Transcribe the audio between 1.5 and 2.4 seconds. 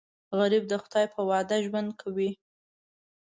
ژوند کوي